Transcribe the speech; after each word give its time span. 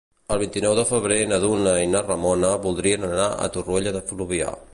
El 0.35 0.39
vint-i-nou 0.43 0.71
de 0.79 0.85
febrer 0.91 1.17
na 1.33 1.39
Duna 1.43 1.75
i 1.83 1.91
na 1.91 2.01
Ramona 2.07 2.51
voldrien 2.65 3.07
anar 3.11 3.29
a 3.47 3.53
Torroella 3.59 3.95
de 4.01 4.05
Fluvià. 4.11 4.57